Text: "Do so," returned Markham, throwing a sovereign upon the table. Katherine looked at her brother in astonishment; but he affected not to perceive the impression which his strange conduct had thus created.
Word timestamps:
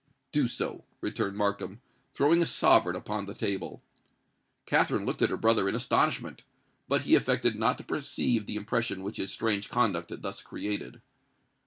"Do 0.31 0.47
so," 0.47 0.83
returned 0.99 1.37
Markham, 1.37 1.79
throwing 2.15 2.41
a 2.41 2.45
sovereign 2.47 2.95
upon 2.95 3.25
the 3.25 3.35
table. 3.35 3.83
Katherine 4.65 5.05
looked 5.05 5.21
at 5.21 5.29
her 5.29 5.37
brother 5.37 5.69
in 5.69 5.75
astonishment; 5.75 6.41
but 6.87 7.01
he 7.01 7.13
affected 7.13 7.55
not 7.55 7.77
to 7.77 7.83
perceive 7.83 8.47
the 8.47 8.55
impression 8.55 9.03
which 9.03 9.17
his 9.17 9.31
strange 9.31 9.69
conduct 9.69 10.09
had 10.09 10.23
thus 10.23 10.41
created. 10.41 11.03